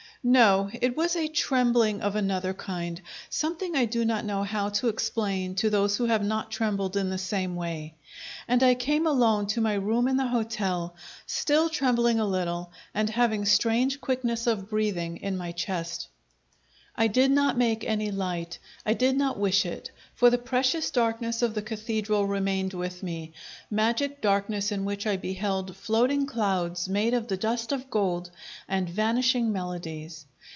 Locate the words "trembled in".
6.51-7.09